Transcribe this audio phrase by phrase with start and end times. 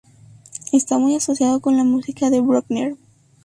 [0.71, 2.95] Está muy asociado con la música de Bruckner.